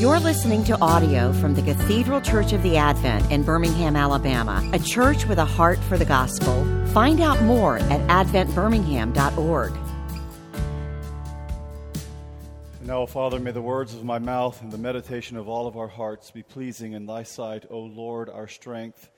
You're 0.00 0.18
listening 0.18 0.64
to 0.64 0.80
audio 0.80 1.30
from 1.30 1.54
the 1.54 1.60
Cathedral 1.60 2.22
Church 2.22 2.54
of 2.54 2.62
the 2.62 2.78
Advent 2.78 3.30
in 3.30 3.42
Birmingham, 3.42 3.96
Alabama, 3.96 4.66
a 4.72 4.78
church 4.78 5.26
with 5.26 5.36
a 5.36 5.44
heart 5.44 5.78
for 5.78 5.98
the 5.98 6.06
gospel. 6.06 6.64
Find 6.94 7.20
out 7.20 7.42
more 7.42 7.76
at 7.76 8.00
adventbirmingham.org. 8.08 9.72
Now, 12.80 13.04
Father, 13.04 13.38
may 13.38 13.50
the 13.50 13.60
words 13.60 13.92
of 13.92 14.02
my 14.02 14.18
mouth 14.18 14.62
and 14.62 14.72
the 14.72 14.78
meditation 14.78 15.36
of 15.36 15.50
all 15.50 15.66
of 15.66 15.76
our 15.76 15.88
hearts 15.88 16.30
be 16.30 16.44
pleasing 16.44 16.94
in 16.94 17.04
thy 17.04 17.22
sight, 17.22 17.66
O 17.68 17.80
Lord, 17.80 18.30
our 18.30 18.48
strength 18.48 19.10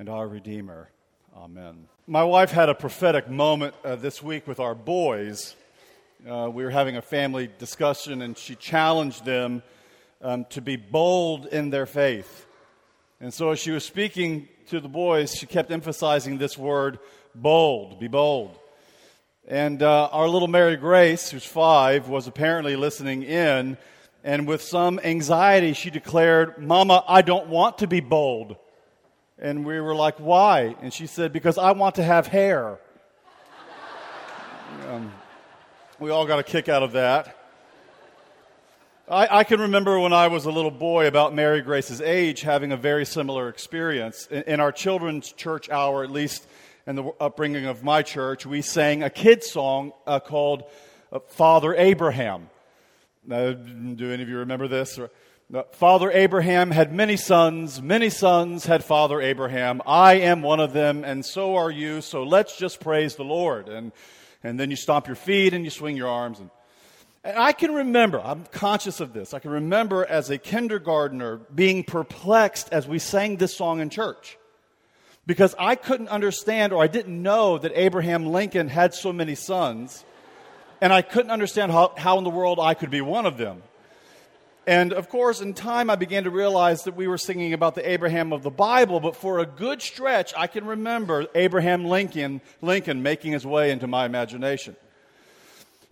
and 0.00 0.08
our 0.08 0.26
Redeemer. 0.26 0.90
Amen. 1.36 1.86
My 2.08 2.24
wife 2.24 2.50
had 2.50 2.68
a 2.68 2.74
prophetic 2.74 3.30
moment 3.30 3.76
uh, 3.84 3.94
this 3.94 4.20
week 4.24 4.48
with 4.48 4.58
our 4.58 4.74
boys. 4.74 5.54
Uh, 6.28 6.50
we 6.52 6.64
were 6.64 6.70
having 6.70 6.96
a 6.96 7.02
family 7.02 7.48
discussion, 7.60 8.22
and 8.22 8.36
she 8.36 8.56
challenged 8.56 9.24
them 9.24 9.62
um, 10.22 10.44
to 10.50 10.60
be 10.60 10.76
bold 10.76 11.46
in 11.46 11.70
their 11.70 11.86
faith. 11.86 12.46
And 13.20 13.32
so, 13.32 13.50
as 13.50 13.58
she 13.58 13.70
was 13.70 13.84
speaking 13.84 14.48
to 14.68 14.80
the 14.80 14.88
boys, 14.88 15.34
she 15.34 15.46
kept 15.46 15.70
emphasizing 15.70 16.38
this 16.38 16.58
word 16.58 16.98
bold, 17.34 18.00
be 18.00 18.08
bold. 18.08 18.58
And 19.48 19.82
uh, 19.82 20.08
our 20.10 20.28
little 20.28 20.48
Mary 20.48 20.76
Grace, 20.76 21.30
who's 21.30 21.44
five, 21.44 22.08
was 22.08 22.26
apparently 22.26 22.74
listening 22.76 23.22
in. 23.22 23.78
And 24.24 24.48
with 24.48 24.60
some 24.60 24.98
anxiety, 25.04 25.72
she 25.72 25.90
declared, 25.90 26.58
Mama, 26.58 27.04
I 27.06 27.22
don't 27.22 27.46
want 27.46 27.78
to 27.78 27.86
be 27.86 28.00
bold. 28.00 28.56
And 29.38 29.64
we 29.64 29.80
were 29.80 29.94
like, 29.94 30.18
Why? 30.18 30.74
And 30.82 30.92
she 30.92 31.06
said, 31.06 31.32
Because 31.32 31.58
I 31.58 31.72
want 31.72 31.94
to 31.96 32.02
have 32.02 32.26
hair. 32.26 32.78
um, 34.88 35.12
we 36.00 36.10
all 36.10 36.26
got 36.26 36.40
a 36.40 36.42
kick 36.42 36.68
out 36.68 36.82
of 36.82 36.92
that. 36.92 37.35
I, 39.08 39.38
I, 39.38 39.44
can 39.44 39.60
remember 39.60 40.00
when 40.00 40.12
I 40.12 40.26
was 40.26 40.46
a 40.46 40.50
little 40.50 40.72
boy, 40.72 41.06
about 41.06 41.32
Mary 41.32 41.60
Grace's 41.60 42.00
age, 42.00 42.40
having 42.40 42.72
a 42.72 42.76
very 42.76 43.06
similar 43.06 43.48
experience. 43.48 44.26
In, 44.32 44.42
in 44.42 44.60
our 44.60 44.72
children's 44.72 45.30
church 45.30 45.70
hour, 45.70 46.02
at 46.02 46.10
least 46.10 46.44
in 46.88 46.96
the 46.96 47.04
upbringing 47.20 47.66
of 47.66 47.84
my 47.84 48.02
church, 48.02 48.44
we 48.44 48.62
sang 48.62 49.04
a 49.04 49.10
kid's 49.10 49.48
song 49.48 49.92
uh, 50.08 50.18
called 50.18 50.64
uh, 51.12 51.20
Father 51.20 51.72
Abraham. 51.76 52.50
do 53.28 54.10
any 54.10 54.22
of 54.24 54.28
you 54.28 54.38
remember 54.38 54.66
this? 54.66 54.98
Uh, 54.98 55.62
Father 55.70 56.10
Abraham 56.10 56.72
had 56.72 56.92
many 56.92 57.16
sons, 57.16 57.80
many 57.80 58.10
sons 58.10 58.66
had 58.66 58.82
Father 58.82 59.20
Abraham. 59.20 59.82
I 59.86 60.14
am 60.14 60.42
one 60.42 60.58
of 60.58 60.72
them, 60.72 61.04
and 61.04 61.24
so 61.24 61.54
are 61.54 61.70
you, 61.70 62.00
so 62.00 62.24
let's 62.24 62.58
just 62.58 62.80
praise 62.80 63.14
the 63.14 63.22
Lord. 63.22 63.68
And, 63.68 63.92
and 64.42 64.58
then 64.58 64.68
you 64.70 64.76
stomp 64.76 65.06
your 65.06 65.14
feet 65.14 65.54
and 65.54 65.62
you 65.62 65.70
swing 65.70 65.96
your 65.96 66.08
arms. 66.08 66.40
And, 66.40 66.50
and 67.26 67.38
I 67.38 67.50
can 67.50 67.74
remember, 67.74 68.20
I'm 68.20 68.44
conscious 68.52 69.00
of 69.00 69.12
this, 69.12 69.34
I 69.34 69.40
can 69.40 69.50
remember 69.50 70.06
as 70.06 70.30
a 70.30 70.38
kindergartner 70.38 71.38
being 71.52 71.82
perplexed 71.82 72.72
as 72.72 72.86
we 72.86 73.00
sang 73.00 73.36
this 73.36 73.56
song 73.56 73.80
in 73.80 73.90
church. 73.90 74.38
Because 75.26 75.52
I 75.58 75.74
couldn't 75.74 76.06
understand 76.06 76.72
or 76.72 76.80
I 76.80 76.86
didn't 76.86 77.20
know 77.20 77.58
that 77.58 77.72
Abraham 77.74 78.26
Lincoln 78.26 78.68
had 78.68 78.94
so 78.94 79.12
many 79.12 79.34
sons. 79.34 80.04
And 80.80 80.92
I 80.92 81.02
couldn't 81.02 81.32
understand 81.32 81.72
how, 81.72 81.94
how 81.96 82.18
in 82.18 82.22
the 82.22 82.30
world 82.30 82.60
I 82.60 82.74
could 82.74 82.90
be 82.90 83.00
one 83.00 83.26
of 83.26 83.36
them. 83.36 83.62
And 84.68 84.92
of 84.92 85.08
course, 85.08 85.40
in 85.40 85.52
time, 85.52 85.90
I 85.90 85.96
began 85.96 86.24
to 86.24 86.30
realize 86.30 86.84
that 86.84 86.94
we 86.94 87.08
were 87.08 87.18
singing 87.18 87.52
about 87.52 87.74
the 87.74 87.88
Abraham 87.88 88.32
of 88.32 88.44
the 88.44 88.50
Bible, 88.50 89.00
but 89.00 89.16
for 89.16 89.40
a 89.40 89.46
good 89.46 89.82
stretch, 89.82 90.32
I 90.36 90.46
can 90.46 90.64
remember 90.64 91.26
Abraham 91.34 91.84
Lincoln, 91.86 92.40
Lincoln 92.62 93.02
making 93.02 93.32
his 93.32 93.44
way 93.44 93.72
into 93.72 93.88
my 93.88 94.06
imagination. 94.06 94.76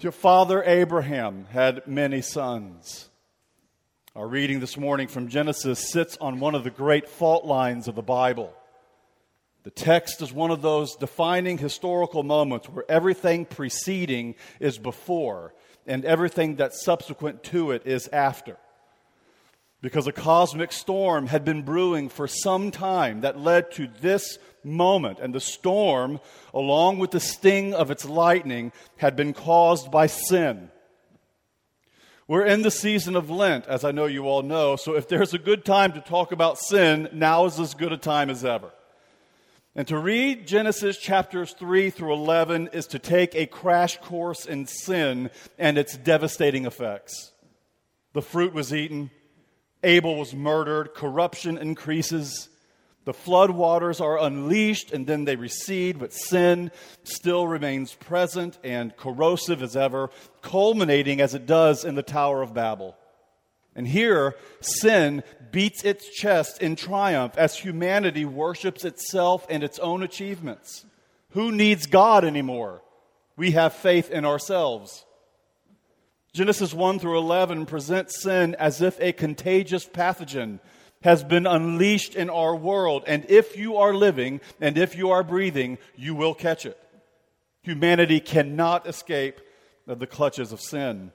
Your 0.00 0.12
father 0.12 0.62
Abraham 0.64 1.46
had 1.50 1.86
many 1.86 2.20
sons. 2.20 3.08
Our 4.16 4.26
reading 4.26 4.58
this 4.58 4.76
morning 4.76 5.06
from 5.06 5.28
Genesis 5.28 5.88
sits 5.90 6.16
on 6.20 6.40
one 6.40 6.54
of 6.56 6.64
the 6.64 6.70
great 6.70 7.08
fault 7.08 7.44
lines 7.44 7.86
of 7.86 7.94
the 7.94 8.02
Bible. 8.02 8.52
The 9.62 9.70
text 9.70 10.20
is 10.20 10.32
one 10.32 10.50
of 10.50 10.62
those 10.62 10.96
defining 10.96 11.58
historical 11.58 12.24
moments 12.24 12.68
where 12.68 12.84
everything 12.88 13.44
preceding 13.44 14.34
is 14.58 14.78
before 14.78 15.54
and 15.86 16.04
everything 16.04 16.56
that's 16.56 16.84
subsequent 16.84 17.44
to 17.44 17.70
it 17.70 17.86
is 17.86 18.08
after 18.08 18.56
because 19.84 20.06
a 20.06 20.12
cosmic 20.12 20.72
storm 20.72 21.27
had 21.27 21.45
been 21.45 21.61
brewing 21.61 22.08
for 22.08 22.27
some 22.27 22.70
time 22.70 23.20
that 23.20 23.39
led 23.39 23.70
to 23.70 23.86
this 24.00 24.39
moment. 24.64 25.18
And 25.18 25.34
the 25.34 25.40
storm, 25.40 26.20
along 26.55 27.00
with 27.00 27.11
the 27.11 27.20
sting 27.20 27.74
of 27.74 27.90
its 27.90 28.06
lightning, 28.06 28.72
had 28.96 29.14
been 29.14 29.34
caused 29.34 29.90
by 29.90 30.06
sin. 30.06 30.70
We're 32.27 32.46
in 32.46 32.62
the 32.62 32.70
season 32.70 33.14
of 33.14 33.28
Lent, 33.28 33.67
as 33.67 33.84
I 33.84 33.90
know 33.90 34.06
you 34.06 34.27
all 34.27 34.40
know, 34.40 34.77
so 34.77 34.96
if 34.96 35.06
there's 35.06 35.34
a 35.34 35.39
good 35.39 35.67
time 35.67 35.92
to 35.92 36.01
talk 36.01 36.33
about 36.33 36.56
sin, 36.58 37.11
now 37.12 37.45
is 37.45 37.61
as 37.61 37.74
good 37.74 37.92
a 37.92 37.98
time 37.98 38.30
as 38.30 38.42
ever. 38.42 38.70
And 39.74 39.86
to 39.89 39.98
read 39.98 40.46
Genesis 40.46 40.96
chapters 40.96 41.52
3 41.58 41.90
through 41.90 42.14
11 42.14 42.70
is 42.72 42.86
to 42.86 42.98
take 42.98 43.34
a 43.34 43.45
crash 43.45 43.98
course 43.98 44.46
in 44.46 44.64
sin 44.64 45.28
and 45.58 45.77
its 45.77 45.95
devastating 45.95 46.64
effects. 46.64 47.33
The 48.14 48.22
fruit 48.22 48.55
was 48.55 48.72
eaten, 48.72 49.11
Abel 49.84 50.17
was 50.17 50.34
murdered, 50.34 50.95
corruption 50.95 51.58
increases. 51.58 52.48
The 53.05 53.12
floodwaters 53.12 54.00
are 54.00 54.18
unleashed 54.18 54.92
and 54.92 55.06
then 55.06 55.24
they 55.24 55.36
recede, 55.36 55.98
but 55.98 56.12
sin 56.12 56.70
still 57.02 57.46
remains 57.46 57.95
present 57.95 58.58
and 58.64 58.96
corrosive 58.96 59.62
as 59.62 59.77
ever, 59.77 60.11
culminating 60.40 61.20
as 61.20 61.34
it 61.34 61.46
does 61.46 61.84
in 61.84 61.95
the 61.95 62.02
Tower 62.02 62.40
of 62.42 62.55
Babel. 62.55 62.96
And 63.77 63.86
here, 63.86 64.36
sin 64.61 65.22
beats 65.50 65.84
its 65.84 66.08
chest 66.08 66.62
in 66.62 66.77
triumph 66.77 67.36
as 67.36 67.58
humanity 67.58 68.24
worships 68.24 68.84
itself 68.84 69.46
and 69.51 69.62
its 69.62 69.78
own 69.80 70.02
achievements. 70.02 70.86
Who 71.30 71.51
needs 71.51 71.86
God 71.86 72.24
anymore? 72.24 72.83
We 73.36 73.51
have 73.51 73.74
faith 73.74 74.11
in 74.11 74.24
ourselves. 74.24 75.05
Genesis 76.34 76.74
1 76.74 76.98
through 76.98 77.17
11 77.17 77.64
presents 77.64 78.20
sin 78.20 78.56
as 78.56 78.83
if 78.83 79.00
a 79.00 79.12
contagious 79.12 79.86
pathogen 79.86 80.58
has 81.05 81.22
been 81.22 81.46
unleashed 81.46 82.17
in 82.17 82.28
our 82.28 82.56
world. 82.56 83.05
And 83.06 83.24
if 83.28 83.56
you 83.56 83.77
are 83.77 83.95
living 83.95 84.40
and 84.61 84.77
if 84.77 84.96
you 84.96 85.12
are 85.12 85.22
breathing, 85.22 85.78
you 85.95 86.17
will 86.17 86.34
catch 86.34 86.67
it. 86.67 86.77
Humanity 87.62 88.18
cannot 88.18 88.89
escape 88.89 89.40
the 89.86 90.08
clutches 90.08 90.50
of 90.50 90.61
sin. 90.61 91.12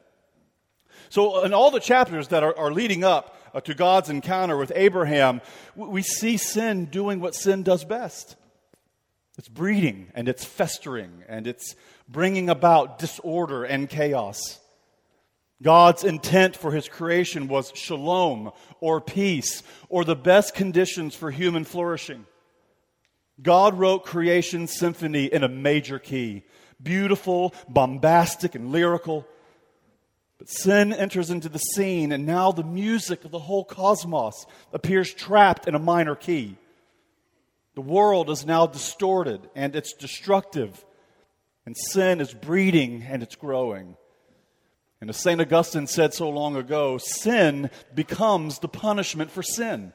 So, 1.09 1.44
in 1.44 1.53
all 1.53 1.69
the 1.69 1.81
chapters 1.81 2.30
that 2.30 2.44
are, 2.44 2.57
are 2.57 2.72
leading 2.72 3.03
up 3.03 3.36
uh, 3.53 3.59
to 3.62 3.74
God's 3.74 4.09
encounter 4.09 4.56
with 4.56 4.72
Abraham, 4.74 5.41
we 5.75 6.01
see 6.01 6.38
sin 6.38 6.86
doing 6.86 7.19
what 7.19 7.36
sin 7.36 7.63
does 7.63 7.84
best 7.84 8.38
it's 9.38 9.47
breeding 9.47 10.12
and 10.16 10.28
it's 10.28 10.44
festering 10.44 11.24
and 11.28 11.47
it's 11.47 11.75
bringing 12.07 12.50
about 12.50 13.00
disorder 13.00 13.63
and 13.63 13.90
chaos. 13.90 14.59
God's 15.62 16.03
intent 16.03 16.56
for 16.56 16.72
his 16.72 16.88
creation 16.88 17.47
was 17.47 17.74
shalom 17.75 18.52
or 18.80 19.02
peace 19.02 19.62
or 19.90 20.06
the 20.06 20.16
best 20.16 20.53
conditions 20.53 21.16
for 21.16 21.31
human 21.31 21.66
flourishing. 21.66 22.25
God 23.42 23.78
wrote 23.78 24.06
creation's 24.06 24.78
symphony 24.78 25.25
in 25.25 25.44
a 25.44 25.50
major 25.50 26.00
key 26.00 26.44
beautiful, 26.81 27.53
bombastic, 27.68 28.56
and 28.56 28.72
lyrical. 28.72 29.28
But 30.38 30.50
sin 30.50 30.94
enters 30.94 31.30
into 31.30 31.50
the 31.50 31.59
scene, 31.59 32.12
and 32.14 32.25
now 32.25 32.52
the 32.52 32.64
music 32.64 33.25
of 33.25 33.31
the 33.31 33.40
whole 33.40 33.66
cosmos 33.66 34.46
appears 34.72 35.14
trapped 35.14 35.68
in 35.68 35.75
a 35.75 35.80
minor 35.80 36.16
key. 36.16 36.56
The 37.75 37.81
world 37.81 38.30
is 38.30 38.46
now 38.46 38.66
distorted 38.66 39.50
and 39.56 39.75
it's 39.75 39.94
destructive, 39.94 40.86
and 41.66 41.75
sin 41.78 42.22
is 42.22 42.34
breeding 42.34 43.03
and 43.03 43.22
it's 43.22 43.36
growing. 43.36 43.96
And 45.02 45.10
as 45.10 45.18
St. 45.18 45.40
Augustine 45.40 45.88
said 45.88 46.14
so 46.14 46.30
long 46.30 46.56
ago, 46.56 46.98
sin 46.98 47.70
becomes 47.96 48.60
the 48.60 48.68
punishment 48.68 49.31
for 49.31 49.42
sin. 49.42 49.94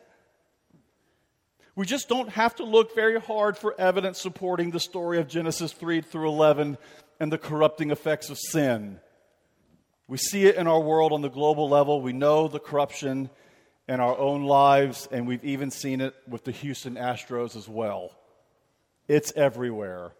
We 1.76 1.86
just 1.86 2.08
don't 2.08 2.30
have 2.30 2.54
to 2.56 2.64
look 2.64 2.94
very 2.94 3.20
hard 3.20 3.58
for 3.58 3.78
evidence 3.78 4.20
supporting 4.20 4.70
the 4.70 4.80
story 4.80 5.18
of 5.18 5.28
Genesis 5.28 5.72
3 5.72 6.00
through 6.02 6.28
11 6.28 6.78
and 7.20 7.32
the 7.32 7.38
corrupting 7.38 7.90
effects 7.90 8.30
of 8.30 8.38
sin. 8.38 9.00
We 10.06 10.18
see 10.18 10.46
it 10.46 10.56
in 10.56 10.66
our 10.66 10.80
world 10.80 11.12
on 11.12 11.22
the 11.22 11.30
global 11.30 11.68
level. 11.68 12.00
We 12.00 12.12
know 12.12 12.48
the 12.48 12.60
corruption 12.60 13.28
in 13.88 14.00
our 14.00 14.16
own 14.16 14.44
lives, 14.44 15.08
and 15.10 15.26
we've 15.26 15.44
even 15.44 15.70
seen 15.70 16.00
it 16.00 16.14
with 16.28 16.44
the 16.44 16.52
Houston 16.52 16.94
Astros 16.94 17.56
as 17.56 17.68
well. 17.68 18.12
It's 19.08 19.32
everywhere. 19.34 20.12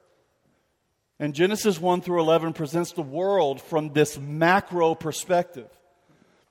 And 1.21 1.35
Genesis 1.35 1.81
1 1.81 2.01
through 2.01 2.21
11 2.21 2.55
presents 2.55 2.93
the 2.93 3.03
world 3.03 3.63
from 3.63 3.93
this 3.93 4.19
macro 4.19 4.95
perspective. 4.95 5.69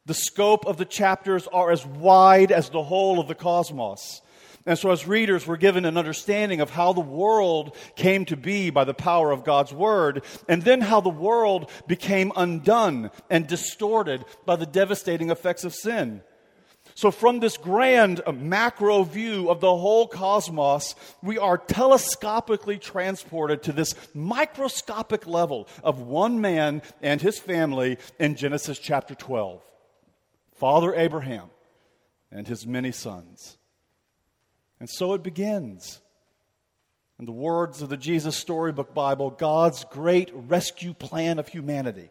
The 0.05 0.13
scope 0.13 0.65
of 0.65 0.77
the 0.77 0.85
chapters 0.85 1.47
are 1.47 1.71
as 1.71 1.85
wide 1.85 2.51
as 2.51 2.69
the 2.69 2.83
whole 2.83 3.19
of 3.19 3.27
the 3.27 3.35
cosmos. 3.35 4.21
And 4.65 4.79
so, 4.79 4.91
as 4.91 5.05
readers, 5.05 5.45
we're 5.45 5.57
given 5.57 5.83
an 5.83 5.97
understanding 5.97 6.61
of 6.61 6.69
how 6.69 6.93
the 6.93 7.01
world 7.01 7.75
came 7.97 8.23
to 8.25 8.37
be 8.37 8.69
by 8.69 8.85
the 8.85 8.93
power 8.93 9.31
of 9.31 9.43
God's 9.43 9.73
Word, 9.73 10.23
and 10.47 10.61
then 10.61 10.79
how 10.79 11.01
the 11.01 11.09
world 11.09 11.69
became 11.85 12.31
undone 12.37 13.11
and 13.29 13.45
distorted 13.45 14.23
by 14.45 14.55
the 14.55 14.65
devastating 14.65 15.31
effects 15.31 15.65
of 15.65 15.73
sin. 15.73 16.21
So, 16.95 17.09
from 17.09 17.39
this 17.39 17.57
grand 17.57 18.21
macro 18.31 19.03
view 19.03 19.49
of 19.49 19.59
the 19.61 19.75
whole 19.75 20.07
cosmos, 20.07 20.95
we 21.21 21.37
are 21.37 21.57
telescopically 21.57 22.79
transported 22.79 23.63
to 23.63 23.71
this 23.71 23.95
microscopic 24.13 25.25
level 25.25 25.67
of 25.83 26.01
one 26.01 26.39
man 26.39 26.81
and 27.01 27.21
his 27.21 27.39
family 27.39 27.97
in 28.19 28.35
Genesis 28.35 28.77
chapter 28.77 29.15
12. 29.15 29.61
Father 30.53 30.93
Abraham 30.95 31.49
and 32.31 32.47
his 32.47 32.67
many 32.67 32.91
sons. 32.91 33.57
And 34.79 34.89
so 34.89 35.13
it 35.13 35.23
begins. 35.23 35.99
In 37.19 37.25
the 37.25 37.31
words 37.31 37.81
of 37.81 37.89
the 37.89 37.97
Jesus 37.97 38.35
Storybook 38.35 38.93
Bible, 38.93 39.29
God's 39.29 39.83
great 39.85 40.31
rescue 40.33 40.93
plan 40.93 41.39
of 41.39 41.47
humanity 41.47 42.09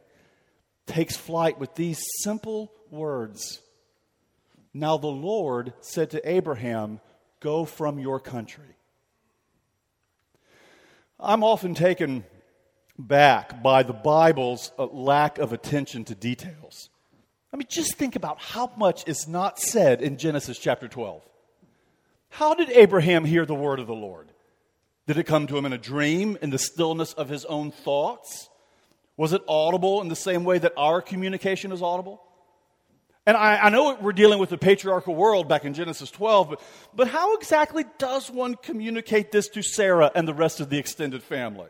takes 0.86 1.16
flight 1.16 1.58
with 1.58 1.74
these 1.74 2.02
simple 2.22 2.72
words 2.90 3.60
Now 4.74 4.96
the 4.96 5.06
Lord 5.06 5.72
said 5.80 6.10
to 6.10 6.28
Abraham, 6.28 7.00
Go 7.40 7.64
from 7.64 7.98
your 7.98 8.20
country. 8.20 8.76
I'm 11.18 11.42
often 11.42 11.74
taken 11.74 12.24
back 12.98 13.62
by 13.62 13.82
the 13.82 13.92
Bible's 13.92 14.70
uh, 14.78 14.86
lack 14.86 15.38
of 15.38 15.52
attention 15.52 16.04
to 16.06 16.14
details. 16.14 16.88
I 17.52 17.56
mean, 17.56 17.66
just 17.68 17.94
think 17.94 18.16
about 18.16 18.40
how 18.40 18.70
much 18.76 19.06
is 19.06 19.28
not 19.28 19.58
said 19.58 20.02
in 20.02 20.16
Genesis 20.16 20.58
chapter 20.58 20.88
12. 20.88 21.22
How 22.30 22.54
did 22.54 22.70
Abraham 22.70 23.24
hear 23.24 23.44
the 23.44 23.54
word 23.54 23.78
of 23.78 23.86
the 23.86 23.94
Lord? 23.94 24.32
Did 25.06 25.18
it 25.18 25.24
come 25.24 25.46
to 25.48 25.58
him 25.58 25.66
in 25.66 25.72
a 25.72 25.78
dream, 25.78 26.38
in 26.40 26.50
the 26.50 26.58
stillness 26.58 27.12
of 27.12 27.28
his 27.28 27.44
own 27.44 27.70
thoughts? 27.70 28.48
Was 29.16 29.32
it 29.32 29.42
audible 29.46 30.00
in 30.00 30.08
the 30.08 30.16
same 30.16 30.44
way 30.44 30.58
that 30.58 30.72
our 30.76 31.02
communication 31.02 31.72
is 31.72 31.82
audible? 31.82 32.22
And 33.24 33.36
I, 33.36 33.56
I, 33.58 33.68
know 33.68 33.96
we're 34.00 34.12
dealing 34.12 34.40
with 34.40 34.50
the 34.50 34.58
patriarchal 34.58 35.14
world 35.14 35.48
back 35.48 35.64
in 35.64 35.74
Genesis 35.74 36.10
12, 36.10 36.50
but, 36.50 36.62
but 36.94 37.08
how 37.08 37.36
exactly 37.36 37.84
does 37.98 38.28
one 38.28 38.56
communicate 38.56 39.30
this 39.30 39.48
to 39.50 39.62
Sarah 39.62 40.10
and 40.14 40.26
the 40.26 40.34
rest 40.34 40.58
of 40.58 40.70
the 40.70 40.78
extended 40.78 41.22
family? 41.22 41.68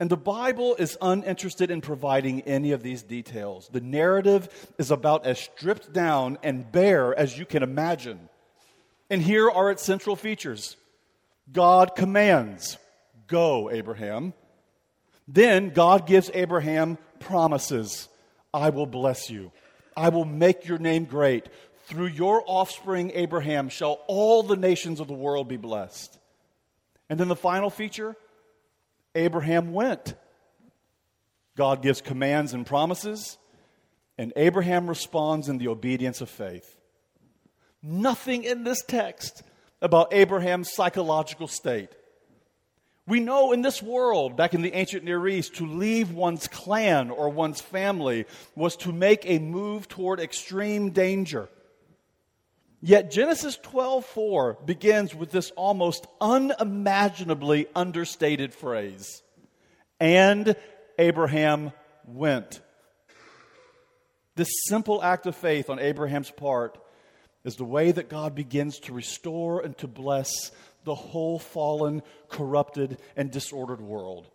And 0.00 0.08
the 0.08 0.16
Bible 0.16 0.76
is 0.76 0.96
uninterested 1.02 1.70
in 1.70 1.80
providing 1.80 2.42
any 2.42 2.72
of 2.72 2.82
these 2.82 3.02
details. 3.02 3.68
The 3.70 3.80
narrative 3.80 4.48
is 4.78 4.90
about 4.90 5.26
as 5.26 5.40
stripped 5.40 5.92
down 5.92 6.38
and 6.42 6.70
bare 6.70 7.18
as 7.18 7.36
you 7.36 7.44
can 7.44 7.62
imagine. 7.62 8.28
And 9.10 9.20
here 9.20 9.50
are 9.50 9.70
its 9.70 9.82
central 9.82 10.16
features 10.16 10.76
God 11.50 11.96
commands, 11.96 12.78
Go, 13.26 13.70
Abraham. 13.70 14.34
Then 15.26 15.70
God 15.70 16.06
gives 16.06 16.30
Abraham 16.32 16.96
promises 17.20 18.08
I 18.54 18.70
will 18.70 18.86
bless 18.86 19.28
you, 19.28 19.52
I 19.98 20.10
will 20.10 20.24
make 20.24 20.66
your 20.66 20.78
name 20.78 21.04
great. 21.04 21.48
Through 21.86 22.06
your 22.06 22.44
offspring, 22.46 23.10
Abraham, 23.14 23.68
shall 23.68 24.00
all 24.06 24.44
the 24.44 24.56
nations 24.56 25.00
of 25.00 25.08
the 25.08 25.14
world 25.14 25.48
be 25.48 25.56
blessed. 25.56 26.16
And 27.10 27.18
then 27.18 27.26
the 27.28 27.36
final 27.36 27.68
feature 27.68 28.16
Abraham 29.16 29.72
went. 29.72 30.14
God 31.56 31.82
gives 31.82 32.00
commands 32.00 32.54
and 32.54 32.64
promises, 32.64 33.36
and 34.16 34.32
Abraham 34.36 34.86
responds 34.86 35.48
in 35.48 35.58
the 35.58 35.66
obedience 35.66 36.20
of 36.20 36.30
faith. 36.30 36.76
Nothing 37.82 38.44
in 38.44 38.62
this 38.62 38.84
text 38.84 39.42
about 39.82 40.12
Abraham's 40.12 40.72
psychological 40.72 41.48
state. 41.48 41.90
We 43.08 43.20
know 43.20 43.52
in 43.52 43.62
this 43.62 43.82
world, 43.82 44.36
back 44.36 44.52
in 44.52 44.60
the 44.60 44.74
ancient 44.74 45.02
Near 45.02 45.26
East, 45.26 45.56
to 45.56 45.66
leave 45.66 46.12
one's 46.12 46.46
clan 46.46 47.08
or 47.08 47.30
one's 47.30 47.62
family 47.62 48.26
was 48.54 48.76
to 48.76 48.92
make 48.92 49.24
a 49.24 49.38
move 49.38 49.88
toward 49.88 50.20
extreme 50.20 50.90
danger. 50.90 51.48
Yet 52.82 53.10
Genesis 53.10 53.56
12:4 53.56 54.58
begins 54.66 55.14
with 55.14 55.30
this 55.30 55.50
almost 55.52 56.06
unimaginably 56.20 57.66
understated 57.74 58.52
phrase. 58.52 59.22
And 59.98 60.54
Abraham 60.98 61.72
went. 62.06 62.60
This 64.36 64.50
simple 64.66 65.02
act 65.02 65.24
of 65.24 65.34
faith 65.34 65.70
on 65.70 65.78
Abraham's 65.78 66.30
part 66.30 66.76
is 67.42 67.56
the 67.56 67.64
way 67.64 67.90
that 67.90 68.10
God 68.10 68.34
begins 68.34 68.78
to 68.80 68.92
restore 68.92 69.60
and 69.60 69.76
to 69.78 69.88
bless 69.88 70.50
the 70.84 70.94
whole 70.94 71.38
fallen, 71.38 72.02
corrupted, 72.28 72.98
and 73.16 73.30
disordered 73.30 73.80
world. 73.80 74.28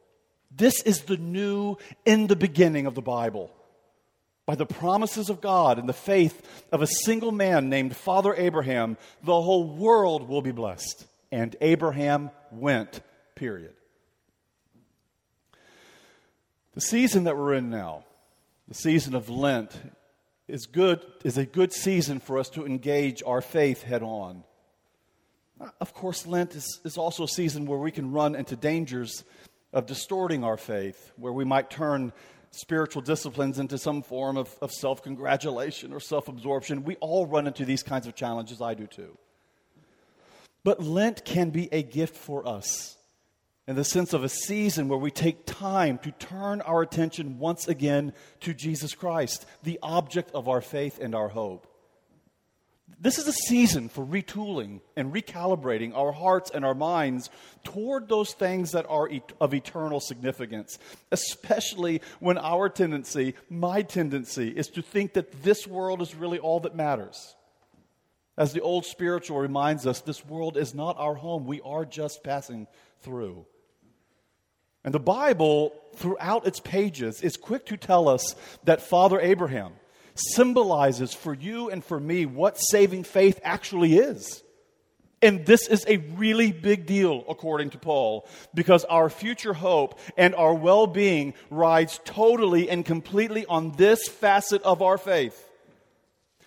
This 0.55 0.81
is 0.83 1.01
the 1.01 1.17
new 1.17 1.77
in 2.05 2.27
the 2.27 2.35
beginning 2.35 2.85
of 2.85 2.95
the 2.95 3.01
Bible 3.01 3.51
by 4.45 4.55
the 4.55 4.65
promises 4.65 5.29
of 5.29 5.41
God 5.41 5.79
and 5.79 5.87
the 5.87 5.93
faith 5.93 6.65
of 6.71 6.81
a 6.81 6.87
single 6.87 7.31
man 7.31 7.69
named 7.69 7.95
Father 7.95 8.35
Abraham, 8.35 8.97
the 9.23 9.41
whole 9.41 9.63
world 9.63 10.27
will 10.27 10.41
be 10.41 10.51
blessed. 10.51 11.05
And 11.31 11.55
Abraham 11.61 12.29
went, 12.51 13.01
period. 13.35 13.73
The 16.73 16.81
season 16.81 17.23
that 17.23 17.37
we're 17.37 17.53
in 17.53 17.69
now, 17.69 18.03
the 18.67 18.73
season 18.73 19.15
of 19.15 19.29
Lent, 19.29 19.71
is 20.47 20.65
good 20.65 21.03
is 21.23 21.37
a 21.37 21.45
good 21.45 21.71
season 21.71 22.19
for 22.19 22.37
us 22.37 22.49
to 22.49 22.65
engage 22.65 23.23
our 23.25 23.41
faith 23.41 23.83
head 23.83 24.03
on. 24.03 24.43
Of 25.79 25.93
course, 25.93 26.25
Lent 26.25 26.55
is, 26.55 26.79
is 26.83 26.97
also 26.97 27.23
a 27.23 27.27
season 27.27 27.65
where 27.65 27.79
we 27.79 27.91
can 27.91 28.11
run 28.11 28.35
into 28.35 28.55
dangers 28.55 29.23
of 29.71 29.85
distorting 29.85 30.43
our 30.43 30.57
faith, 30.57 31.11
where 31.17 31.33
we 31.33 31.45
might 31.45 31.69
turn 31.69 32.13
spiritual 32.51 33.01
disciplines 33.01 33.59
into 33.59 33.77
some 33.77 34.03
form 34.03 34.37
of, 34.37 34.55
of 34.61 34.71
self 34.71 35.03
congratulation 35.03 35.91
or 35.93 35.99
self 35.99 36.27
absorption. 36.27 36.83
We 36.83 36.95
all 36.97 37.25
run 37.25 37.47
into 37.47 37.65
these 37.65 37.83
kinds 37.83 38.07
of 38.07 38.15
challenges. 38.15 38.61
I 38.61 38.73
do 38.73 38.87
too. 38.87 39.17
But 40.63 40.81
Lent 40.81 41.25
can 41.25 41.49
be 41.49 41.67
a 41.73 41.83
gift 41.83 42.15
for 42.15 42.47
us 42.47 42.97
in 43.67 43.75
the 43.75 43.83
sense 43.83 44.13
of 44.13 44.23
a 44.23 44.29
season 44.29 44.87
where 44.87 44.99
we 44.99 45.11
take 45.11 45.45
time 45.45 45.97
to 45.99 46.11
turn 46.11 46.61
our 46.61 46.81
attention 46.81 47.39
once 47.39 47.67
again 47.67 48.13
to 48.41 48.53
Jesus 48.53 48.93
Christ, 48.93 49.45
the 49.63 49.79
object 49.81 50.31
of 50.31 50.47
our 50.47 50.61
faith 50.61 50.99
and 50.99 51.15
our 51.15 51.29
hope. 51.29 51.67
This 53.03 53.17
is 53.17 53.27
a 53.27 53.33
season 53.33 53.89
for 53.89 54.05
retooling 54.05 54.79
and 54.95 55.13
recalibrating 55.13 55.93
our 55.93 56.13
hearts 56.13 56.49
and 56.49 56.63
our 56.63 56.73
minds 56.73 57.29
toward 57.65 58.07
those 58.07 58.31
things 58.31 58.71
that 58.71 58.85
are 58.87 59.09
of 59.41 59.53
eternal 59.53 59.99
significance, 59.99 60.79
especially 61.11 62.01
when 62.21 62.37
our 62.37 62.69
tendency, 62.69 63.35
my 63.49 63.81
tendency, 63.81 64.47
is 64.47 64.69
to 64.69 64.81
think 64.81 65.15
that 65.15 65.43
this 65.43 65.67
world 65.67 66.01
is 66.01 66.15
really 66.15 66.39
all 66.39 66.61
that 66.61 66.77
matters. 66.77 67.35
As 68.37 68.53
the 68.53 68.61
old 68.61 68.85
spiritual 68.85 69.37
reminds 69.37 69.85
us, 69.85 69.99
this 69.99 70.25
world 70.25 70.55
is 70.55 70.73
not 70.73 70.95
our 70.97 71.15
home. 71.15 71.45
We 71.45 71.59
are 71.59 71.83
just 71.83 72.23
passing 72.23 72.67
through. 73.01 73.45
And 74.85 74.93
the 74.93 74.99
Bible, 74.99 75.73
throughout 75.95 76.47
its 76.47 76.61
pages, 76.61 77.21
is 77.21 77.35
quick 77.35 77.65
to 77.65 77.75
tell 77.75 78.07
us 78.07 78.33
that 78.63 78.81
Father 78.81 79.19
Abraham, 79.19 79.73
symbolizes 80.15 81.13
for 81.13 81.33
you 81.33 81.69
and 81.69 81.83
for 81.83 81.99
me 81.99 82.25
what 82.25 82.57
saving 82.57 83.03
faith 83.03 83.39
actually 83.43 83.97
is. 83.97 84.43
And 85.21 85.45
this 85.45 85.69
is 85.69 85.85
a 85.87 85.97
really 86.17 86.51
big 86.51 86.85
deal, 86.85 87.23
according 87.29 87.69
to 87.71 87.77
Paul, 87.77 88.27
because 88.53 88.83
our 88.83 89.09
future 89.09 89.53
hope 89.53 89.97
and 90.17 90.35
our 90.35 90.53
well 90.53 90.85
being 90.85 91.33
rides 91.49 92.01
totally 92.03 92.69
and 92.69 92.85
completely 92.85 93.45
on 93.45 93.71
this 93.77 94.07
facet 94.09 94.61
of 94.63 94.81
our 94.81 94.97
faith. 94.97 95.49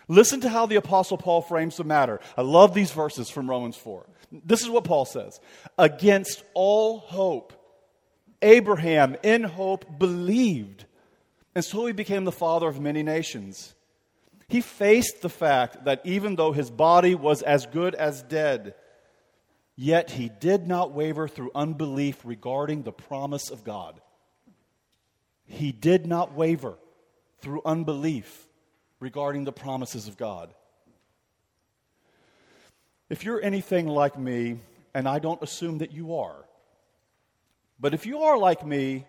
Listen 0.08 0.42
to 0.42 0.48
how 0.50 0.66
the 0.66 0.76
Apostle 0.76 1.16
Paul 1.16 1.40
frames 1.40 1.78
the 1.78 1.84
matter. 1.84 2.20
I 2.36 2.42
love 2.42 2.74
these 2.74 2.92
verses 2.92 3.30
from 3.30 3.48
Romans 3.48 3.76
4. 3.76 4.06
This 4.44 4.60
is 4.60 4.68
what 4.68 4.84
Paul 4.84 5.06
says 5.06 5.40
Against 5.78 6.44
all 6.52 6.98
hope, 6.98 7.54
Abraham 8.42 9.16
in 9.22 9.42
hope 9.42 9.98
believed 9.98 10.84
and 11.56 11.64
so 11.64 11.86
he 11.86 11.94
became 11.94 12.26
the 12.26 12.32
father 12.32 12.68
of 12.68 12.82
many 12.82 13.02
nations. 13.02 13.74
He 14.46 14.60
faced 14.60 15.22
the 15.22 15.30
fact 15.30 15.86
that 15.86 16.02
even 16.04 16.36
though 16.36 16.52
his 16.52 16.70
body 16.70 17.14
was 17.14 17.40
as 17.40 17.64
good 17.64 17.94
as 17.94 18.22
dead, 18.22 18.74
yet 19.74 20.10
he 20.10 20.28
did 20.28 20.68
not 20.68 20.92
waver 20.92 21.26
through 21.26 21.52
unbelief 21.54 22.20
regarding 22.24 22.82
the 22.82 22.92
promise 22.92 23.48
of 23.48 23.64
God. 23.64 24.02
He 25.46 25.72
did 25.72 26.06
not 26.06 26.34
waver 26.34 26.76
through 27.40 27.62
unbelief 27.64 28.46
regarding 29.00 29.44
the 29.44 29.52
promises 29.52 30.08
of 30.08 30.18
God. 30.18 30.52
If 33.08 33.24
you're 33.24 33.42
anything 33.42 33.88
like 33.88 34.18
me, 34.18 34.58
and 34.92 35.08
I 35.08 35.20
don't 35.20 35.42
assume 35.42 35.78
that 35.78 35.92
you 35.92 36.16
are, 36.16 36.44
but 37.80 37.94
if 37.94 38.04
you 38.04 38.24
are 38.24 38.36
like 38.36 38.66
me, 38.66 39.06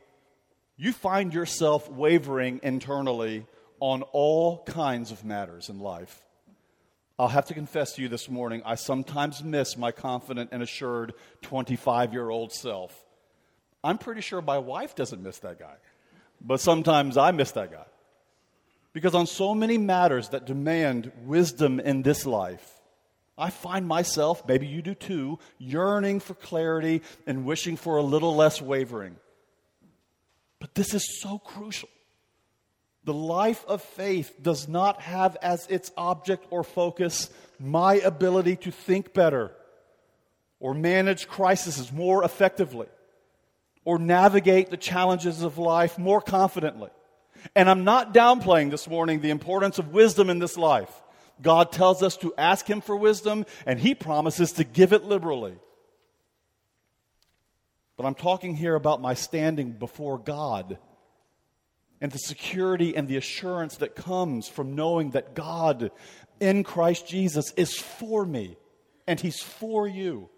you 0.77 0.93
find 0.93 1.33
yourself 1.33 1.89
wavering 1.89 2.59
internally 2.63 3.45
on 3.79 4.03
all 4.03 4.63
kinds 4.63 5.11
of 5.11 5.25
matters 5.25 5.69
in 5.69 5.79
life. 5.79 6.23
I'll 7.19 7.27
have 7.27 7.47
to 7.47 7.55
confess 7.55 7.93
to 7.93 8.03
you 8.03 8.09
this 8.09 8.29
morning, 8.29 8.61
I 8.63 8.75
sometimes 8.75 9.43
miss 9.43 9.75
my 9.75 9.91
confident 9.91 10.51
and 10.53 10.61
assured 10.61 11.13
25 11.41 12.13
year 12.13 12.29
old 12.29 12.53
self. 12.53 12.95
I'm 13.83 13.97
pretty 13.97 14.21
sure 14.21 14.41
my 14.41 14.59
wife 14.59 14.95
doesn't 14.95 15.23
miss 15.23 15.39
that 15.39 15.57
guy, 15.57 15.75
but 16.41 16.59
sometimes 16.59 17.17
I 17.17 17.31
miss 17.31 17.51
that 17.51 17.71
guy. 17.71 17.85
Because 18.93 19.15
on 19.15 19.25
so 19.25 19.55
many 19.55 19.77
matters 19.77 20.29
that 20.29 20.45
demand 20.45 21.11
wisdom 21.25 21.79
in 21.79 22.03
this 22.03 22.25
life, 22.25 22.81
I 23.37 23.49
find 23.49 23.87
myself, 23.87 24.47
maybe 24.47 24.67
you 24.67 24.81
do 24.81 24.95
too, 24.95 25.39
yearning 25.59 26.19
for 26.19 26.33
clarity 26.33 27.01
and 27.27 27.45
wishing 27.45 27.77
for 27.77 27.97
a 27.97 28.03
little 28.03 28.35
less 28.35 28.61
wavering. 28.61 29.15
This 30.77 30.93
is 30.93 31.19
so 31.21 31.39
crucial. 31.39 31.89
The 33.03 33.13
life 33.13 33.65
of 33.67 33.81
faith 33.81 34.31
does 34.39 34.67
not 34.67 35.01
have 35.01 35.35
as 35.41 35.65
its 35.67 35.91
object 35.97 36.45
or 36.51 36.63
focus 36.63 37.31
my 37.59 37.95
ability 37.95 38.57
to 38.57 38.69
think 38.69 39.11
better 39.11 39.51
or 40.59 40.75
manage 40.75 41.27
crises 41.27 41.91
more 41.91 42.23
effectively 42.23 42.85
or 43.85 43.97
navigate 43.97 44.69
the 44.69 44.77
challenges 44.77 45.41
of 45.41 45.57
life 45.57 45.97
more 45.97 46.21
confidently. 46.21 46.91
And 47.55 47.67
I'm 47.67 47.83
not 47.83 48.13
downplaying 48.13 48.69
this 48.69 48.87
morning 48.87 49.21
the 49.21 49.31
importance 49.31 49.79
of 49.79 49.93
wisdom 49.93 50.29
in 50.29 50.37
this 50.37 50.57
life. 50.57 50.91
God 51.41 51.71
tells 51.71 52.03
us 52.03 52.17
to 52.17 52.35
ask 52.37 52.67
Him 52.69 52.81
for 52.81 52.95
wisdom, 52.95 53.47
and 53.65 53.79
He 53.79 53.95
promises 53.95 54.51
to 54.53 54.63
give 54.63 54.93
it 54.93 55.05
liberally. 55.05 55.55
But 57.97 58.05
I'm 58.05 58.15
talking 58.15 58.55
here 58.55 58.75
about 58.75 59.01
my 59.01 59.15
standing 59.15 59.71
before 59.71 60.19
God 60.19 60.77
and 61.99 62.11
the 62.11 62.19
security 62.19 62.95
and 62.95 63.07
the 63.07 63.17
assurance 63.17 63.77
that 63.77 63.95
comes 63.95 64.47
from 64.47 64.75
knowing 64.75 65.11
that 65.11 65.33
God 65.33 65.91
in 66.39 66.63
Christ 66.63 67.07
Jesus 67.07 67.51
is 67.57 67.75
for 67.75 68.23
me 68.23 68.55
and 69.07 69.19
He's 69.19 69.41
for 69.41 69.87
you. 69.87 70.29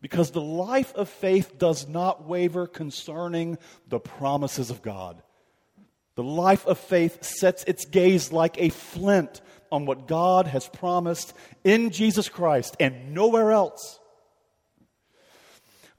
Because 0.00 0.30
the 0.30 0.42
life 0.42 0.94
of 0.94 1.08
faith 1.08 1.58
does 1.58 1.88
not 1.88 2.28
waver 2.28 2.66
concerning 2.66 3.58
the 3.88 3.98
promises 3.98 4.70
of 4.70 4.82
God. 4.82 5.22
The 6.14 6.22
life 6.22 6.66
of 6.66 6.78
faith 6.78 7.24
sets 7.24 7.64
its 7.64 7.84
gaze 7.86 8.30
like 8.30 8.60
a 8.60 8.68
flint 8.68 9.40
on 9.72 9.86
what 9.86 10.06
God 10.06 10.46
has 10.46 10.68
promised 10.68 11.32
in 11.64 11.90
Jesus 11.90 12.28
Christ 12.28 12.76
and 12.78 13.14
nowhere 13.14 13.52
else. 13.52 13.98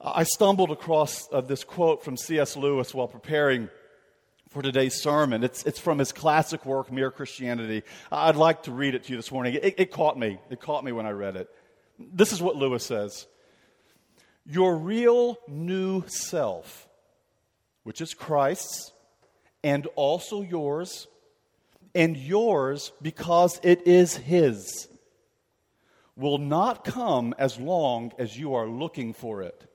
I 0.02 0.22
stumbled 0.22 0.70
across 0.70 1.28
uh, 1.30 1.42
this 1.42 1.62
quote 1.62 2.02
from 2.02 2.16
C.S. 2.16 2.56
Lewis 2.56 2.94
while 2.94 3.06
preparing 3.06 3.68
for 4.48 4.62
today's 4.62 4.94
sermon. 4.94 5.44
It's, 5.44 5.62
it's 5.66 5.78
from 5.78 5.98
his 5.98 6.10
classic 6.10 6.64
work, 6.64 6.90
Mere 6.90 7.10
Christianity. 7.10 7.82
I'd 8.10 8.36
like 8.36 8.62
to 8.62 8.72
read 8.72 8.94
it 8.94 9.04
to 9.04 9.10
you 9.10 9.18
this 9.18 9.30
morning. 9.30 9.58
It, 9.60 9.74
it 9.76 9.90
caught 9.90 10.18
me. 10.18 10.38
It 10.48 10.58
caught 10.58 10.84
me 10.84 10.92
when 10.92 11.04
I 11.04 11.10
read 11.10 11.36
it. 11.36 11.50
This 11.98 12.32
is 12.32 12.40
what 12.40 12.56
Lewis 12.56 12.84
says 12.84 13.26
Your 14.46 14.74
real 14.74 15.36
new 15.46 16.04
self, 16.08 16.88
which 17.82 18.00
is 18.00 18.14
Christ's, 18.14 18.92
and 19.62 19.86
also 19.96 20.40
yours, 20.40 21.08
and 21.94 22.16
yours 22.16 22.90
because 23.02 23.60
it 23.62 23.86
is 23.86 24.16
His, 24.16 24.88
will 26.16 26.38
not 26.38 26.84
come 26.84 27.34
as 27.38 27.60
long 27.60 28.12
as 28.18 28.38
you 28.38 28.54
are 28.54 28.66
looking 28.66 29.12
for 29.12 29.42
it. 29.42 29.66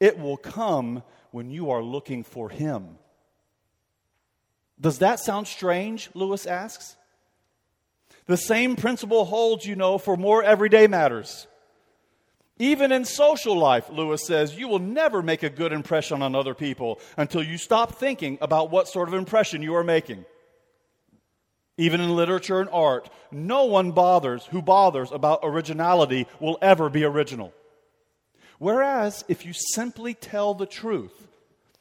It 0.00 0.18
will 0.18 0.38
come 0.38 1.02
when 1.30 1.50
you 1.50 1.70
are 1.70 1.82
looking 1.82 2.24
for 2.24 2.48
Him. 2.48 2.98
Does 4.80 4.98
that 4.98 5.20
sound 5.20 5.46
strange? 5.46 6.08
Lewis 6.14 6.46
asks. 6.46 6.96
The 8.26 8.36
same 8.36 8.76
principle 8.76 9.26
holds, 9.26 9.66
you 9.66 9.76
know, 9.76 9.98
for 9.98 10.16
more 10.16 10.42
everyday 10.42 10.86
matters. 10.86 11.46
Even 12.58 12.92
in 12.92 13.04
social 13.04 13.56
life, 13.56 13.88
Lewis 13.90 14.26
says, 14.26 14.56
you 14.56 14.68
will 14.68 14.78
never 14.78 15.22
make 15.22 15.42
a 15.42 15.50
good 15.50 15.72
impression 15.72 16.22
on 16.22 16.34
other 16.34 16.54
people 16.54 17.00
until 17.16 17.42
you 17.42 17.56
stop 17.56 17.94
thinking 17.94 18.38
about 18.40 18.70
what 18.70 18.88
sort 18.88 19.08
of 19.08 19.14
impression 19.14 19.62
you 19.62 19.74
are 19.74 19.84
making. 19.84 20.24
Even 21.78 22.02
in 22.02 22.14
literature 22.14 22.60
and 22.60 22.68
art, 22.70 23.08
no 23.30 23.64
one 23.64 23.92
bothers 23.92 24.44
who 24.44 24.60
bothers 24.60 25.10
about 25.10 25.40
originality 25.42 26.26
will 26.38 26.58
ever 26.60 26.90
be 26.90 27.04
original. 27.04 27.54
Whereas, 28.60 29.24
if 29.26 29.46
you 29.46 29.54
simply 29.54 30.12
tell 30.12 30.52
the 30.52 30.66
truth 30.66 31.28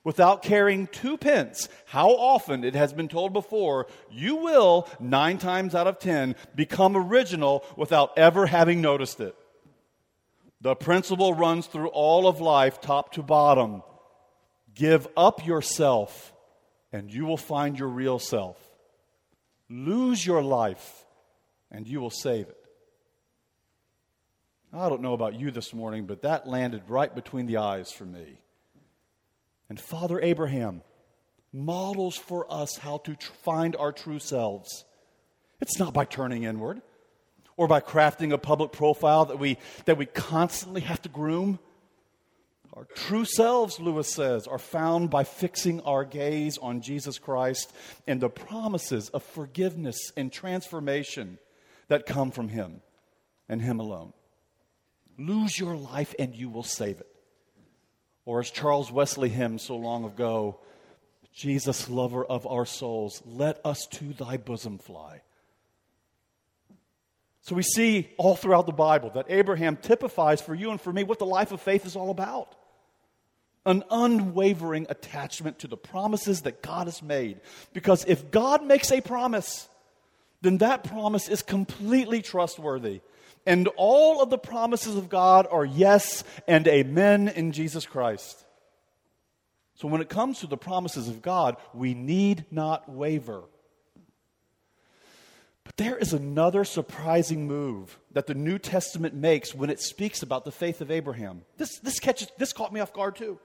without 0.06 0.42
caring 0.42 0.88
two 0.88 1.18
pence, 1.18 1.68
how 1.88 2.12
often 2.12 2.64
it 2.64 2.74
has 2.74 2.94
been 2.94 3.10
told 3.10 3.34
before, 3.34 3.88
you 4.10 4.38
will, 4.38 4.88
nine 4.98 5.40
times 5.40 5.76
out 5.76 5.88
of 5.88 6.00
ten, 6.00 6.38
become 6.56 6.96
original 6.96 7.66
without 7.76 8.18
ever 8.18 8.46
having 8.46 8.80
noticed 8.80 9.20
it. 9.20 9.36
The 10.62 10.74
principle 10.74 11.34
runs 11.34 11.68
through 11.68 11.90
all 11.90 12.28
of 12.28 12.40
life, 12.40 12.80
top 12.80 13.12
to 13.16 13.24
bottom. 13.24 13.84
Give 14.74 15.06
up 15.18 15.46
yourself, 15.46 16.34
and 16.94 17.14
you 17.14 17.26
will 17.26 17.36
find 17.36 17.78
your 17.78 17.90
real 17.90 18.20
self. 18.20 18.58
Lose 19.70 20.26
your 20.26 20.42
life, 20.42 21.04
and 21.70 21.86
you 21.86 22.00
will 22.00 22.10
save 22.10 22.48
it. 22.48 22.59
I 24.72 24.88
don't 24.88 25.02
know 25.02 25.14
about 25.14 25.40
you 25.40 25.50
this 25.50 25.74
morning, 25.74 26.06
but 26.06 26.22
that 26.22 26.48
landed 26.48 26.84
right 26.88 27.14
between 27.14 27.48
the 27.48 27.58
eyes 27.58 27.92
for 27.92 28.06
me. 28.06 28.40
And 29.68 29.80
Father 29.80 30.20
Abraham 30.22 30.84
models 31.52 32.16
for 32.16 32.52
us 32.52 32.78
how 32.78 32.98
to 33.00 33.16
tr- 33.16 33.32
find 33.44 33.76
our 33.76 33.92
true 33.92 34.20
selves. 34.20 34.86
It's 35.60 35.80
not 35.80 35.94
by 35.94 36.06
turning 36.06 36.44
inward 36.44 36.82
or 37.58 37.68
by 37.68 37.82
crafting 37.82 38.32
a 38.32 38.38
public 38.38 38.72
profile 38.72 39.26
that 39.26 39.40
we, 39.40 39.58
that 39.86 39.98
we 39.98 40.06
constantly 40.06 40.82
have 40.82 41.02
to 41.02 41.10
groom. 41.10 41.60
Our 42.74 42.86
true 42.86 43.26
selves, 43.26 43.80
Lewis 43.80 44.08
says, 44.08 44.46
are 44.46 44.60
found 44.60 45.10
by 45.10 45.24
fixing 45.24 45.82
our 45.82 46.06
gaze 46.06 46.60
on 46.60 46.82
Jesus 46.82 47.18
Christ 47.18 47.74
and 48.08 48.22
the 48.22 48.30
promises 48.30 49.10
of 49.10 49.24
forgiveness 49.24 50.12
and 50.16 50.32
transformation 50.32 51.40
that 51.88 52.06
come 52.06 52.30
from 52.30 52.50
Him 52.50 52.82
and 53.50 53.62
Him 53.62 53.80
alone. 53.80 54.14
Lose 55.20 55.60
your 55.60 55.76
life 55.76 56.16
and 56.18 56.34
you 56.34 56.50
will 56.50 56.64
save 56.64 57.02
it. 57.02 57.08
Or 58.26 58.40
as 58.40 58.50
Charles 58.50 58.92
Wesley 58.92 59.30
hymned 59.30 59.60
so 59.60 59.76
long 59.76 60.06
ago, 60.06 60.62
Jesus, 61.34 61.90
lover 61.90 62.24
of 62.24 62.48
our 62.48 62.66
souls, 62.66 63.22
let 63.26 63.60
us 63.66 63.86
to 63.88 64.14
thy 64.14 64.38
bosom 64.38 64.78
fly. 64.78 65.22
So 67.42 67.56
we 67.56 67.64
see 67.64 68.10
all 68.18 68.36
throughout 68.36 68.66
the 68.66 68.72
Bible 68.72 69.12
that 69.16 69.26
Abraham 69.30 69.76
typifies 69.76 70.42
for 70.42 70.56
you 70.56 70.72
and 70.72 70.80
for 70.80 70.94
me 70.94 71.04
what 71.04 71.20
the 71.20 71.26
life 71.26 71.52
of 71.52 71.62
faith 71.62 71.86
is 71.86 71.96
all 71.96 72.12
about 72.12 72.56
an 73.66 73.84
unwavering 73.92 74.88
attachment 74.90 75.60
to 75.60 75.68
the 75.68 75.78
promises 75.78 76.42
that 76.42 76.62
God 76.62 76.88
has 76.88 77.04
made. 77.04 77.42
Because 77.74 78.06
if 78.06 78.32
God 78.32 78.64
makes 78.64 78.92
a 78.92 79.02
promise, 79.02 79.68
then 80.42 80.60
that 80.60 80.86
promise 80.86 81.28
is 81.28 81.42
completely 81.42 82.22
trustworthy. 82.22 83.02
And 83.46 83.68
all 83.78 84.22
of 84.22 84.30
the 84.30 84.38
promises 84.38 84.96
of 84.96 85.10
God 85.10 85.48
are 85.50 85.66
yes 85.66 86.24
and 86.48 86.68
amen 86.68 87.30
in 87.30 87.52
Jesus 87.52 87.86
Christ. 87.86 88.46
So 89.76 89.88
when 89.88 90.02
it 90.02 90.10
comes 90.10 90.40
to 90.40 90.48
the 90.48 90.58
promises 90.58 91.08
of 91.08 91.22
God, 91.22 91.56
we 91.74 91.94
need 91.94 92.46
not 92.52 92.90
waver. 92.90 93.44
But 95.64 95.78
there 95.78 95.98
is 95.98 96.12
another 96.12 96.66
surprising 96.66 97.48
move 97.48 97.98
that 98.12 98.28
the 98.28 98.34
New 98.34 98.60
Testament 98.60 99.14
makes 99.14 99.56
when 99.56 99.70
it 99.70 99.80
speaks 99.80 100.22
about 100.22 100.44
the 100.44 100.52
faith 100.52 100.82
of 100.82 100.92
Abraham. 100.92 101.44
This, 101.58 101.80
this, 101.80 102.00
catches, 102.00 102.28
this 102.38 102.52
caught 102.52 102.74
me 102.74 102.82
off 102.82 102.92
guard 102.92 103.16
too. 103.16 103.40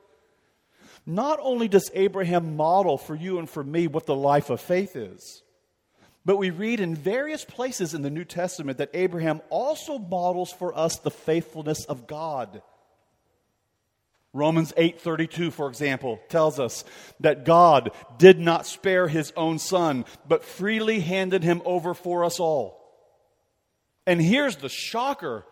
Not 1.06 1.38
only 1.40 1.68
does 1.68 1.90
Abraham 1.94 2.56
model 2.56 2.98
for 2.98 3.14
you 3.14 3.38
and 3.38 3.48
for 3.48 3.62
me 3.62 3.86
what 3.86 4.06
the 4.06 4.16
life 4.16 4.50
of 4.50 4.60
faith 4.60 4.96
is, 4.96 5.43
but 6.24 6.36
we 6.36 6.50
read 6.50 6.80
in 6.80 6.94
various 6.94 7.44
places 7.44 7.94
in 7.94 8.02
the 8.02 8.10
New 8.10 8.24
Testament 8.24 8.78
that 8.78 8.90
Abraham 8.94 9.42
also 9.50 9.98
models 9.98 10.52
for 10.52 10.76
us 10.76 10.98
the 10.98 11.10
faithfulness 11.10 11.84
of 11.84 12.06
God. 12.06 12.62
Romans 14.32 14.72
8:32 14.76 15.52
for 15.52 15.68
example 15.68 16.18
tells 16.28 16.58
us 16.58 16.84
that 17.20 17.44
God 17.44 17.92
did 18.18 18.40
not 18.40 18.66
spare 18.66 19.06
his 19.06 19.32
own 19.36 19.58
son 19.58 20.04
but 20.26 20.44
freely 20.44 21.00
handed 21.00 21.44
him 21.44 21.62
over 21.64 21.94
for 21.94 22.24
us 22.24 22.40
all. 22.40 22.80
And 24.06 24.20
here's 24.20 24.56
the 24.56 24.68
shocker. 24.68 25.46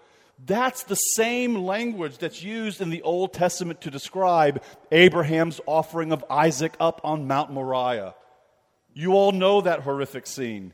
That's 0.45 0.83
the 0.83 0.97
same 0.97 1.65
language 1.65 2.19
that's 2.19 2.43
used 2.43 2.81
in 2.81 2.91
the 2.91 3.03
Old 3.03 3.33
Testament 3.33 3.83
to 3.83 3.91
describe 3.91 4.61
Abraham's 4.91 5.61
offering 5.67 6.11
of 6.11 6.25
Isaac 6.29 6.75
up 6.81 7.01
on 7.05 7.29
Mount 7.29 7.53
Moriah. 7.53 8.15
You 8.95 9.15
all 9.15 9.33
know 9.33 9.61
that 9.61 9.81
horrific 9.81 10.27
scene 10.27 10.73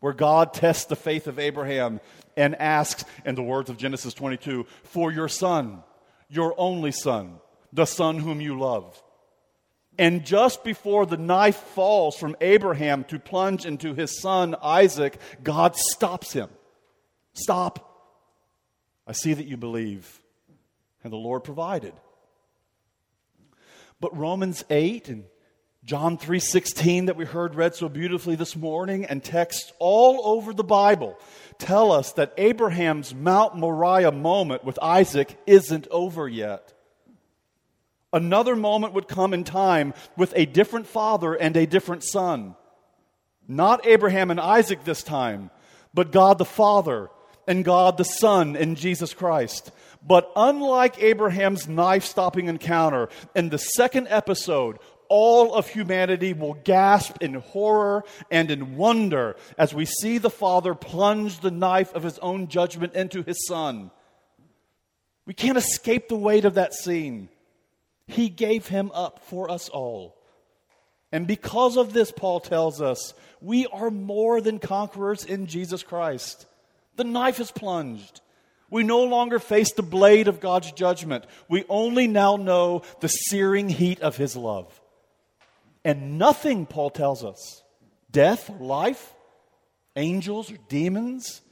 where 0.00 0.12
God 0.12 0.52
tests 0.52 0.84
the 0.84 0.96
faith 0.96 1.26
of 1.26 1.38
Abraham 1.38 2.00
and 2.36 2.54
asks, 2.56 3.04
in 3.24 3.34
the 3.34 3.42
words 3.42 3.70
of 3.70 3.78
Genesis 3.78 4.12
22, 4.12 4.66
for 4.82 5.10
your 5.10 5.28
son, 5.28 5.82
your 6.28 6.54
only 6.58 6.92
son, 6.92 7.36
the 7.72 7.86
son 7.86 8.18
whom 8.18 8.40
you 8.40 8.58
love. 8.58 9.02
And 9.98 10.24
just 10.26 10.64
before 10.64 11.06
the 11.06 11.16
knife 11.16 11.56
falls 11.56 12.16
from 12.16 12.36
Abraham 12.40 13.04
to 13.04 13.18
plunge 13.18 13.64
into 13.64 13.94
his 13.94 14.20
son 14.20 14.56
Isaac, 14.60 15.18
God 15.42 15.76
stops 15.76 16.32
him. 16.32 16.50
Stop. 17.32 17.90
I 19.06 19.12
see 19.12 19.34
that 19.34 19.46
you 19.46 19.56
believe. 19.56 20.20
And 21.02 21.12
the 21.12 21.16
Lord 21.16 21.44
provided. 21.44 21.92
But 24.00 24.16
Romans 24.16 24.64
8 24.68 25.08
and 25.08 25.24
John 25.84 26.16
3:16 26.16 27.06
that 27.06 27.16
we 27.16 27.26
heard 27.26 27.56
read 27.56 27.74
so 27.74 27.90
beautifully 27.90 28.36
this 28.36 28.56
morning 28.56 29.04
and 29.04 29.22
texts 29.22 29.70
all 29.78 30.22
over 30.24 30.54
the 30.54 30.64
Bible 30.64 31.18
tell 31.58 31.92
us 31.92 32.12
that 32.12 32.32
Abraham's 32.38 33.14
Mount 33.14 33.54
Moriah 33.54 34.10
moment 34.10 34.64
with 34.64 34.78
Isaac 34.80 35.36
isn't 35.46 35.86
over 35.90 36.26
yet. 36.26 36.72
Another 38.14 38.56
moment 38.56 38.94
would 38.94 39.08
come 39.08 39.34
in 39.34 39.44
time 39.44 39.92
with 40.16 40.32
a 40.36 40.46
different 40.46 40.86
father 40.86 41.34
and 41.34 41.54
a 41.54 41.66
different 41.66 42.02
son. 42.02 42.56
Not 43.46 43.86
Abraham 43.86 44.30
and 44.30 44.40
Isaac 44.40 44.84
this 44.84 45.02
time, 45.02 45.50
but 45.92 46.12
God 46.12 46.38
the 46.38 46.46
Father 46.46 47.10
and 47.46 47.62
God 47.62 47.98
the 47.98 48.04
Son 48.04 48.56
in 48.56 48.74
Jesus 48.74 49.12
Christ. 49.12 49.70
But 50.06 50.30
unlike 50.36 51.02
Abraham's 51.02 51.68
knife 51.68 52.04
stopping 52.04 52.46
encounter, 52.48 53.08
in 53.34 53.48
the 53.48 53.58
second 53.58 54.08
episode, 54.08 54.78
all 55.08 55.54
of 55.54 55.68
humanity 55.68 56.32
will 56.32 56.54
gasp 56.54 57.16
in 57.20 57.34
horror 57.34 58.04
and 58.30 58.50
in 58.50 58.76
wonder 58.76 59.36
as 59.58 59.74
we 59.74 59.84
see 59.84 60.18
the 60.18 60.30
Father 60.30 60.74
plunge 60.74 61.40
the 61.40 61.50
knife 61.50 61.94
of 61.94 62.02
his 62.02 62.18
own 62.18 62.48
judgment 62.48 62.94
into 62.94 63.22
his 63.22 63.46
Son. 63.46 63.90
We 65.26 65.34
can't 65.34 65.58
escape 65.58 66.08
the 66.08 66.16
weight 66.16 66.44
of 66.44 66.54
that 66.54 66.74
scene. 66.74 67.28
He 68.06 68.28
gave 68.28 68.66
him 68.66 68.90
up 68.92 69.20
for 69.24 69.50
us 69.50 69.68
all. 69.68 70.16
And 71.10 71.26
because 71.26 71.76
of 71.76 71.92
this, 71.92 72.10
Paul 72.10 72.40
tells 72.40 72.82
us, 72.82 73.14
we 73.40 73.66
are 73.66 73.90
more 73.90 74.40
than 74.40 74.58
conquerors 74.58 75.24
in 75.24 75.46
Jesus 75.46 75.82
Christ. 75.82 76.46
The 76.96 77.04
knife 77.04 77.40
is 77.40 77.50
plunged. 77.50 78.20
We 78.70 78.82
no 78.82 79.04
longer 79.04 79.38
face 79.38 79.72
the 79.72 79.82
blade 79.82 80.26
of 80.26 80.40
God's 80.40 80.72
judgment. 80.72 81.24
We 81.48 81.64
only 81.68 82.08
now 82.08 82.36
know 82.36 82.82
the 83.00 83.08
searing 83.08 83.68
heat 83.68 84.00
of 84.00 84.16
his 84.16 84.34
love. 84.34 84.80
And 85.84 86.18
nothing, 86.18 86.66
Paul 86.66 86.90
tells 86.90 87.24
us, 87.24 87.62
death 88.10 88.48
life, 88.58 89.12
angels 89.96 90.50
or 90.50 90.56
demons, 90.68 91.42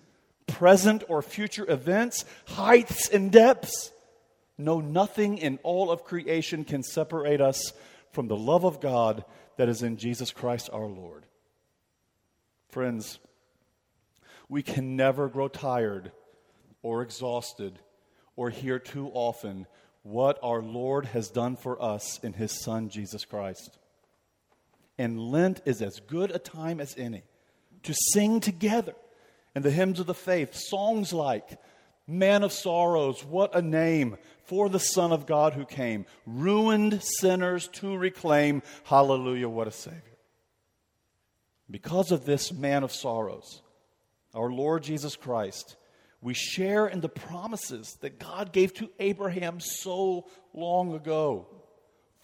present 0.47 1.05
or 1.09 1.23
future 1.23 1.71
events, 1.71 2.25
heights 2.47 3.09
and 3.09 3.31
depths, 3.31 3.93
no, 4.59 4.81
nothing 4.81 5.39
in 5.39 5.59
all 5.63 5.91
of 5.91 6.05
creation 6.05 6.65
can 6.65 6.83
separate 6.83 7.41
us 7.41 7.73
from 8.13 8.29
the 8.29 8.37
love 8.37 8.65
of 8.65 8.81
God 8.81 9.25
that 9.57 9.69
is 9.69 9.83
in 9.83 9.97
Jesus 9.97 10.31
Christ 10.31 10.71
our 10.73 10.87
Lord. 10.87 11.27
Friends, 12.69 13.19
we 14.49 14.63
can 14.63 14.97
never 14.97 15.29
grow 15.29 15.49
tired 15.49 16.13
or 16.83 17.03
exhausted 17.03 17.79
or 18.37 18.51
hear 18.51 18.79
too 18.79 19.11
often 19.15 19.67
what 20.03 20.39
our 20.43 20.63
Lord 20.63 21.07
has 21.07 21.31
done 21.31 21.57
for 21.57 21.81
us 21.83 22.19
in 22.23 22.33
His 22.33 22.63
Son, 22.63 22.89
Jesus 22.89 23.25
Christ. 23.25 23.79
And 25.03 25.19
Lent 25.19 25.63
is 25.65 25.83
as 25.83 25.99
good 25.99 26.31
a 26.31 26.39
time 26.39 26.79
as 26.79 26.97
any 26.97 27.25
to 27.83 27.93
sing 28.13 28.39
together 28.39 28.95
in 29.53 29.63
the 29.63 29.73
hymns 29.73 29.99
of 29.99 30.07
the 30.07 30.15
faith 30.15 30.55
songs 30.55 31.13
like 31.13 31.59
Man 32.07 32.45
of 32.45 32.53
Sorrows, 32.53 33.25
what 33.25 33.53
a 33.53 33.63
name 33.63 34.17
for 34.45 34.69
the 34.69 34.79
Son 34.79 35.11
of 35.11 35.27
God 35.27 35.55
who 35.55 35.65
came, 35.65 36.07
ruined 36.25 37.03
sinners 37.03 37.67
to 37.73 37.97
reclaim. 37.97 38.63
Hallelujah, 38.85 39.49
what 39.49 39.67
a 39.67 39.73
Savior. 39.73 40.19
Because 41.69 42.13
of 42.13 42.25
this 42.25 42.53
man 42.53 42.85
of 42.85 42.93
sorrows, 42.93 43.61
our 44.37 44.53
Lord 44.53 44.85
Jesus 44.85 45.17
Christ, 45.17 45.75
we 46.21 46.33
share 46.35 46.87
in 46.87 47.01
the 47.01 47.09
promises 47.09 47.99
that 48.03 48.21
God 48.21 48.53
gave 48.53 48.73
to 48.75 48.89
Abraham 49.01 49.59
so 49.59 50.29
long 50.55 50.95
ago. 50.95 51.49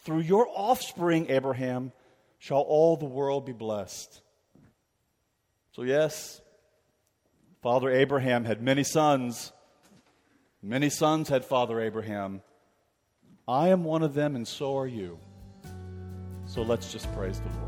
Through 0.05 0.21
your 0.21 0.47
offspring, 0.55 1.27
Abraham, 1.29 1.91
shall 2.39 2.61
all 2.61 2.97
the 2.97 3.05
world 3.05 3.45
be 3.45 3.53
blessed. 3.53 4.23
So, 5.73 5.83
yes, 5.83 6.41
Father 7.63 7.91
Abraham 7.91 8.45
had 8.45 8.63
many 8.63 8.85
sons. 8.85 9.53
Many 10.63 10.89
sons 10.91 11.29
had 11.29 11.45
Father 11.45 11.81
Abraham. 11.81 12.43
I 13.47 13.69
am 13.69 13.85
one 13.85 14.03
of 14.03 14.15
them, 14.15 14.37
and 14.37 14.47
so 14.47 14.77
are 14.77 14.87
you. 14.87 15.19
So 16.47 16.63
let's 16.63 16.93
just 16.93 17.13
praise 17.15 17.41
the 17.41 17.49
Lord. 17.61 17.68